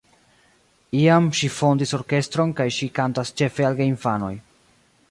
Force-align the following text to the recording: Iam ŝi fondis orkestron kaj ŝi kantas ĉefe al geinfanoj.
Iam 0.99 1.27
ŝi 1.41 1.49
fondis 1.57 1.93
orkestron 1.99 2.55
kaj 2.61 2.69
ŝi 2.79 2.91
kantas 2.99 3.35
ĉefe 3.43 3.71
al 3.71 3.79
geinfanoj. 3.83 4.35